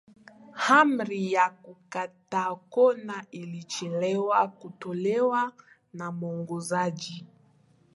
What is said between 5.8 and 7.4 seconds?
na muongozaji